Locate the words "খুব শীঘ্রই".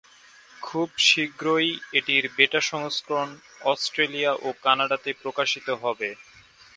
0.61-1.69